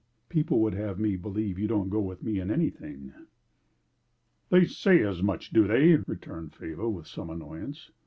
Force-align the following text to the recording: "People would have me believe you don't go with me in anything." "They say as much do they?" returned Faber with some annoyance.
"People 0.29 0.61
would 0.61 0.73
have 0.73 0.97
me 0.97 1.15
believe 1.15 1.59
you 1.59 1.67
don't 1.67 1.89
go 1.91 1.99
with 1.99 2.23
me 2.23 2.39
in 2.39 2.49
anything." 2.49 3.13
"They 4.49 4.65
say 4.65 5.03
as 5.03 5.21
much 5.21 5.51
do 5.51 5.67
they?" 5.67 5.97
returned 6.07 6.55
Faber 6.55 6.89
with 6.89 7.05
some 7.05 7.29
annoyance. 7.29 7.91